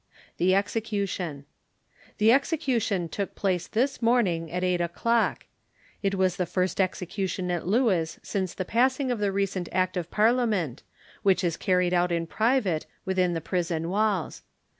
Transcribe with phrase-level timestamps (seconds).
[0.37, 1.45] THE EXECUTION.
[2.17, 5.45] The execution took place this morning, at eight o'clock,
[6.01, 10.09] It was the first execution at Lewes since the passing of the recent act of
[10.09, 10.81] Parliament;
[11.21, 14.41] which is carried out in private, within the prison walls.